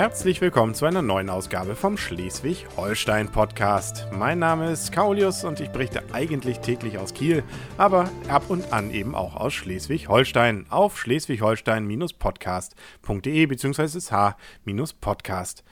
[0.00, 4.06] Herzlich willkommen zu einer neuen Ausgabe vom Schleswig-Holstein Podcast.
[4.10, 7.42] Mein Name ist Kaulius und ich berichte eigentlich täglich aus Kiel,
[7.76, 14.00] aber ab und an eben auch aus Schleswig-Holstein auf schleswig-holstein-podcast.de bzw.
[14.10, 15.64] h-podcast.de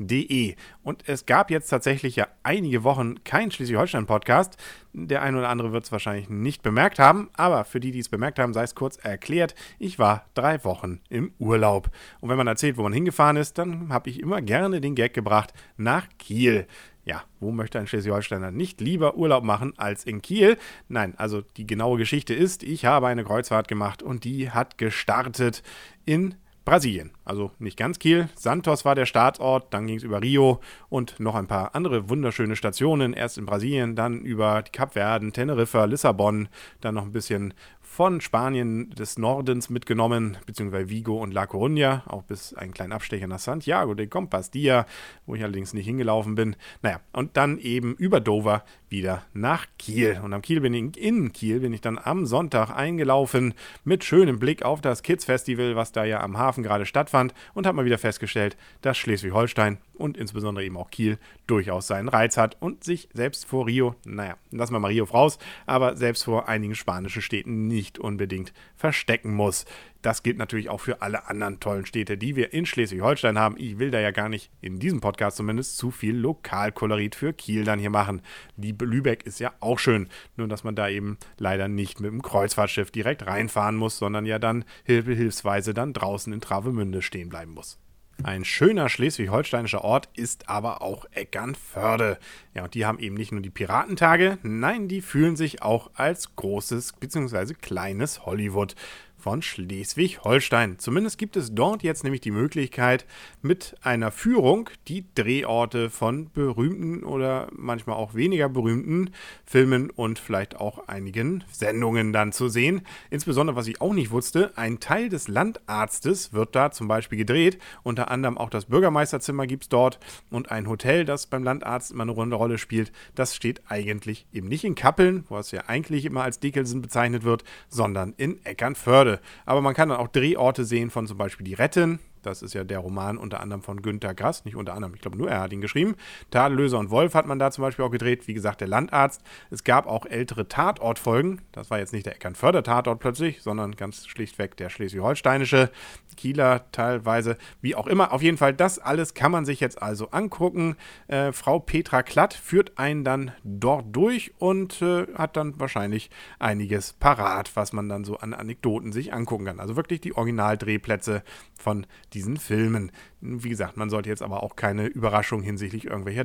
[0.00, 0.56] De.
[0.82, 4.56] Und es gab jetzt tatsächlich ja einige Wochen kein Schleswig-Holstein-Podcast.
[4.94, 8.08] Der ein oder andere wird es wahrscheinlich nicht bemerkt haben, aber für die, die es
[8.08, 9.54] bemerkt haben, sei es kurz erklärt.
[9.78, 11.90] Ich war drei Wochen im Urlaub.
[12.20, 15.12] Und wenn man erzählt, wo man hingefahren ist, dann habe ich immer gerne den Gag
[15.12, 16.66] gebracht nach Kiel.
[17.04, 20.56] Ja, wo möchte ein Schleswig-Holsteiner nicht lieber Urlaub machen als in Kiel?
[20.88, 25.62] Nein, also die genaue Geschichte ist, ich habe eine Kreuzfahrt gemacht und die hat gestartet
[26.06, 27.12] in Brasilien.
[27.24, 28.28] Also nicht ganz Kiel.
[28.36, 32.56] Santos war der Startort, dann ging es über Rio und noch ein paar andere wunderschöne
[32.56, 33.12] Stationen.
[33.12, 36.48] Erst in Brasilien, dann über die Kapverden, Teneriffa, Lissabon,
[36.80, 37.54] dann noch ein bisschen
[37.92, 43.26] von Spanien des Nordens mitgenommen, beziehungsweise Vigo und La Coruña, auch bis einen kleinen Abstecher
[43.26, 44.86] nach Santiago de Compostela,
[45.26, 46.54] wo ich allerdings nicht hingelaufen bin.
[46.82, 50.20] Naja, und dann eben über Dover wieder nach Kiel.
[50.22, 54.38] Und am Kiel bin ich, in Kiel bin ich dann am Sonntag eingelaufen mit schönem
[54.38, 57.84] Blick auf das Kids Festival, was da ja am Hafen gerade stattfand und habe mal
[57.84, 63.08] wieder festgestellt, dass Schleswig-Holstein und insbesondere eben auch Kiel durchaus seinen Reiz hat und sich
[63.12, 67.66] selbst vor Rio, naja, lassen wir mal Rio raus, aber selbst vor einigen spanischen Städten
[67.68, 69.64] nicht unbedingt verstecken muss.
[70.02, 73.56] Das gilt natürlich auch für alle anderen tollen Städte, die wir in Schleswig-Holstein haben.
[73.58, 77.64] Ich will da ja gar nicht, in diesem Podcast zumindest, zu viel Lokalkolorit für Kiel
[77.64, 78.22] dann hier machen.
[78.56, 82.22] Die Lübeck ist ja auch schön, nur dass man da eben leider nicht mit dem
[82.22, 87.78] Kreuzfahrtschiff direkt reinfahren muss, sondern ja dann hilfsweise dann draußen in Travemünde stehen bleiben muss.
[88.22, 92.18] Ein schöner schleswig-holsteinischer Ort ist aber auch Eckernförde.
[92.54, 96.36] Ja, und die haben eben nicht nur die Piratentage, nein, die fühlen sich auch als
[96.36, 97.54] großes bzw.
[97.54, 98.74] kleines Hollywood
[99.20, 100.78] von Schleswig-Holstein.
[100.78, 103.06] Zumindest gibt es dort jetzt nämlich die Möglichkeit,
[103.42, 109.10] mit einer Führung die Drehorte von berühmten oder manchmal auch weniger berühmten
[109.44, 112.82] Filmen und vielleicht auch einigen Sendungen dann zu sehen.
[113.10, 117.58] Insbesondere, was ich auch nicht wusste, ein Teil des Landarztes wird da zum Beispiel gedreht.
[117.82, 119.98] Unter anderem auch das Bürgermeisterzimmer gibt es dort
[120.30, 122.92] und ein Hotel, das beim Landarzt immer eine runde Rolle spielt.
[123.14, 127.24] Das steht eigentlich eben nicht in Kappeln, wo es ja eigentlich immer als Dickelsen bezeichnet
[127.24, 129.09] wird, sondern in Eckernförde.
[129.10, 129.20] Freude.
[129.46, 132.64] Aber man kann dann auch Drehorte sehen von zum Beispiel Die Retten, das ist ja
[132.64, 135.52] der Roman unter anderem von Günter Grass, nicht unter anderem, ich glaube nur er hat
[135.52, 135.94] ihn geschrieben.
[136.30, 139.22] Tadellöser und Wolf hat man da zum Beispiel auch gedreht, wie gesagt, der Landarzt.
[139.50, 141.40] Es gab auch ältere Tatortfolgen.
[141.52, 145.70] Das war jetzt nicht der Eckernförder-Tatort plötzlich, sondern ganz schlichtweg der schleswig-holsteinische,
[146.16, 148.12] Kieler teilweise, wie auch immer.
[148.12, 150.76] Auf jeden Fall, das alles kann man sich jetzt also angucken.
[151.08, 156.92] Äh, Frau Petra Klatt führt einen dann dort durch und äh, hat dann wahrscheinlich einiges
[156.92, 159.60] parat, was man dann so an Anekdoten sich angucken kann.
[159.60, 161.22] Also wirklich die Originaldrehplätze
[161.58, 162.92] von diesen Filmen.
[163.20, 166.24] Wie gesagt, man sollte jetzt aber auch keine Überraschung hinsichtlich irgendwelcher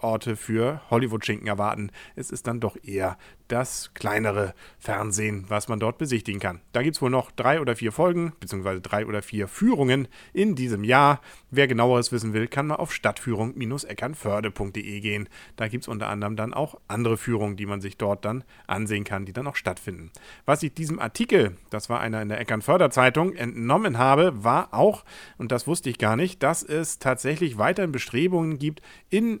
[0.00, 1.90] Drehorte für Hollywood-Schinken erwarten.
[2.16, 3.18] Es ist dann doch eher
[3.48, 6.60] das kleinere Fernsehen, was man dort besichtigen kann.
[6.72, 10.54] Da gibt es wohl noch drei oder vier Folgen, beziehungsweise drei oder vier Führungen in
[10.54, 11.20] diesem Jahr.
[11.50, 15.28] Wer genaueres wissen will, kann mal auf stadtführung-eckernförde.de gehen.
[15.56, 19.02] Da gibt es unter anderem dann auch andere Führungen, die man sich dort dann ansehen
[19.02, 20.12] kann, die dann auch stattfinden.
[20.44, 25.04] Was ich diesem Artikel, das war einer in der Eckernförder Zeitung, entnommen habe, war auch,
[25.38, 29.40] und das wusste ich gar nicht, dass es tatsächlich weiterhin Bestrebungen gibt, in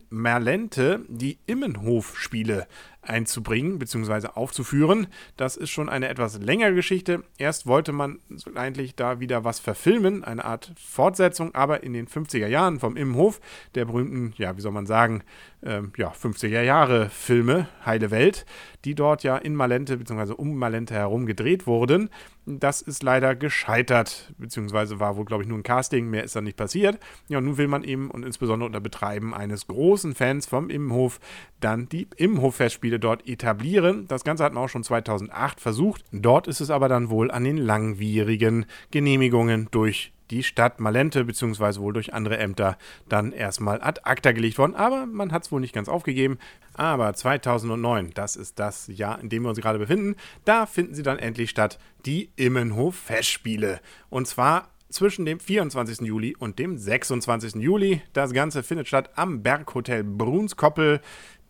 [0.50, 2.66] Merlente die Immenhof-Spiele
[3.02, 4.28] einzubringen bzw.
[4.34, 5.06] aufzuführen.
[5.36, 7.22] Das ist schon eine etwas längere Geschichte.
[7.38, 8.18] Erst wollte man
[8.54, 13.40] eigentlich da wieder was verfilmen, eine Art Fortsetzung, aber in den 50er Jahren vom Immenhof,
[13.74, 15.22] der berühmten, ja, wie soll man sagen,
[15.62, 18.46] ähm, ja, 50er Jahre Filme, Heile Welt,
[18.84, 20.32] die dort ja in Malente bzw.
[20.32, 22.08] um Malente herum gedreht wurden.
[22.46, 26.40] Das ist leider gescheitert, beziehungsweise war wohl, glaube ich, nur ein Casting, mehr ist da
[26.40, 26.98] nicht passiert.
[27.28, 31.20] Ja, und nun will man eben und insbesondere unter Betreiben eines großen Fans vom Immenhof
[31.60, 34.06] dann die Immenhof-Festspiele dort etablieren.
[34.08, 36.04] Das Ganze hat man auch schon 2008 versucht.
[36.12, 41.80] Dort ist es aber dann wohl an den langwierigen Genehmigungen durch die Stadt Malente beziehungsweise
[41.80, 42.78] wohl durch andere Ämter
[43.08, 44.74] dann erstmal ad acta gelegt worden.
[44.74, 46.38] Aber man hat es wohl nicht ganz aufgegeben.
[46.74, 51.02] Aber 2009, das ist das Jahr, in dem wir uns gerade befinden, da finden sie
[51.02, 53.80] dann endlich statt, die Immenhof Festspiele.
[54.08, 56.00] Und zwar zwischen dem 24.
[56.00, 57.56] Juli und dem 26.
[57.56, 58.02] Juli.
[58.12, 61.00] Das Ganze findet statt am Berghotel Brunskoppel.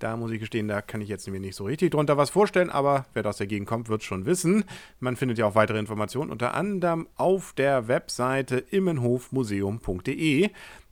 [0.00, 2.70] Da muss ich gestehen, da kann ich jetzt mir nicht so richtig drunter was vorstellen,
[2.70, 4.64] aber wer aus der Gegend kommt, wird schon wissen.
[4.99, 10.49] Man findet ja auch weitere Informationen unter anderem auf der Webseite immenhofmuseum.de.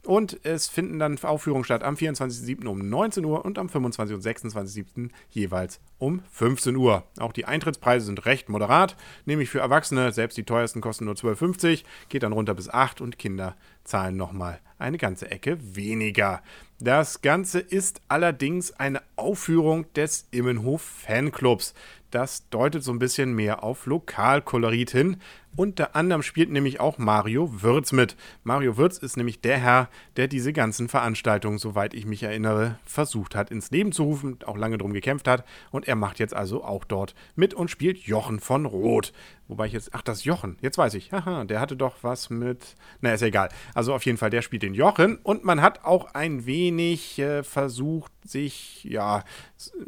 [0.08, 2.66] Und es finden dann Aufführungen statt am 24.07.
[2.66, 4.16] um 19 Uhr und am 25.
[4.16, 5.10] und 26.07.
[5.28, 7.04] jeweils um 15 Uhr.
[7.18, 8.96] Auch die Eintrittspreise sind recht moderat,
[9.26, 13.18] nämlich für Erwachsene, selbst die teuersten kosten nur 12,50, geht dann runter bis 8 und
[13.18, 16.40] Kinder zahlen nochmal eine ganze Ecke weniger.
[16.80, 21.74] Das Ganze ist allerdings eine Aufführung des Immenhof Fanclubs.
[22.10, 25.18] Das deutet so ein bisschen mehr auf Lokalkolorit hin.
[25.56, 28.16] Unter anderem spielt nämlich auch Mario Würz mit.
[28.44, 33.34] Mario Würz ist nämlich der Herr, der diese ganzen Veranstaltungen, soweit ich mich erinnere, versucht
[33.34, 35.44] hat ins Leben zu rufen, auch lange drum gekämpft hat.
[35.70, 39.12] Und er macht jetzt also auch dort mit und spielt Jochen von Roth.
[39.48, 41.10] Wobei ich jetzt, ach, das Jochen, jetzt weiß ich.
[41.10, 43.48] Haha, der hatte doch was mit, na, ist ja egal.
[43.74, 47.42] Also auf jeden Fall, der spielt den Jochen und man hat auch ein wenig äh,
[47.42, 49.24] versucht, sich, ja,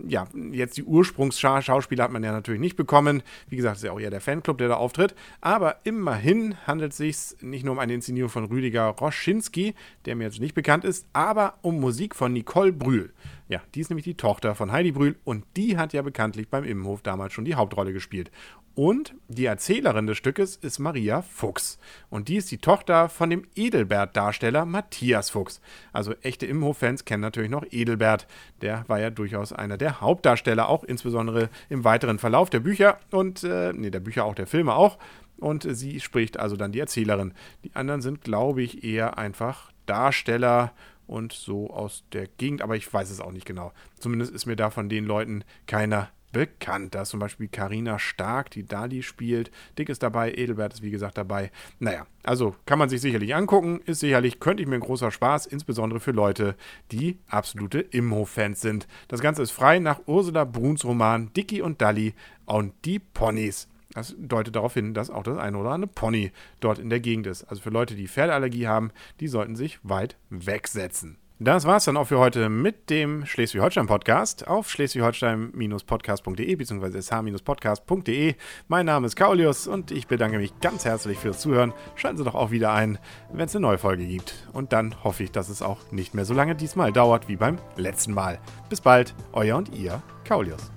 [0.07, 3.23] ja, jetzt die Ursprungsschauspieler hat man ja natürlich nicht bekommen.
[3.49, 5.15] Wie gesagt, ist ja auch eher der Fanclub, der da auftritt.
[5.41, 9.75] Aber immerhin handelt es sich nicht nur um eine Inszenierung von Rüdiger Roschinski,
[10.07, 13.13] der mir jetzt nicht bekannt ist, aber um Musik von Nicole Brühl.
[13.49, 16.63] Ja, die ist nämlich die Tochter von Heidi Brühl und die hat ja bekanntlich beim
[16.63, 18.31] Immenhof damals schon die Hauptrolle gespielt.
[18.75, 21.79] Und die Erzählerin des Stückes ist Maria Fuchs.
[22.09, 25.61] Und die ist die Tochter von dem Edelbert-Darsteller Matthias Fuchs.
[25.93, 28.27] Also echte Imhof-Fans kennen natürlich noch Edelbert.
[28.63, 33.43] Der war ja durchaus einer der Hauptdarsteller, auch insbesondere im weiteren Verlauf der Bücher und,
[33.43, 34.99] äh, nee, der Bücher auch, der Filme auch.
[35.39, 37.33] Und sie spricht also dann die Erzählerin.
[37.65, 40.73] Die anderen sind, glaube ich, eher einfach Darsteller
[41.07, 43.73] und so aus der Gegend, aber ich weiß es auch nicht genau.
[43.99, 46.95] Zumindest ist mir da von den Leuten keiner bekannt.
[46.95, 49.51] Da ist zum Beispiel Karina Stark, die Dali spielt.
[49.79, 51.51] Dick ist dabei, Edelbert ist wie gesagt dabei.
[51.79, 53.81] Naja, also kann man sich sicherlich angucken.
[53.85, 56.57] Ist sicherlich, könnte ich mir ein großer Spaß, insbesondere für Leute,
[56.93, 58.87] die absolute Imhof-Fans sind.
[59.09, 62.15] Das Ganze ist frei nach Ursula Bruns Roman Dicky und Dali
[62.47, 63.69] und die Ponys.
[63.93, 66.31] Das deutet darauf hin, dass auch das eine oder andere Pony
[66.61, 67.45] dort in der Gegend ist.
[67.45, 71.19] Also für Leute, die Pferdeallergie haben, die sollten sich weit wegsetzen.
[71.43, 77.01] Das war's dann auch für heute mit dem Schleswig-Holstein-Podcast auf schleswig-holstein-podcast.de bzw.
[77.01, 78.35] sh-podcast.de.
[78.69, 81.73] Mein Name ist Kaulius und ich bedanke mich ganz herzlich fürs Zuhören.
[81.95, 82.99] Schalten Sie doch auch wieder ein,
[83.33, 84.35] wenn es eine neue Folge gibt.
[84.53, 87.57] Und dann hoffe ich, dass es auch nicht mehr so lange diesmal dauert wie beim
[87.75, 88.39] letzten Mal.
[88.69, 90.71] Bis bald, euer und ihr, Kaulius.